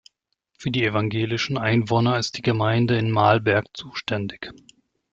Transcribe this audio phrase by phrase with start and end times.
[0.57, 4.51] Für die evangelischen Einwohner ist die Gemeinde in Mahlberg zuständig.